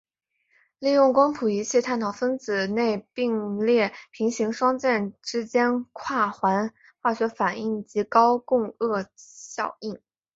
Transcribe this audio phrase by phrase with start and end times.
[0.79, 10.01] 利用光谱仪器探讨分子内并列平行双键间之跨环化学反应及高共轭效应。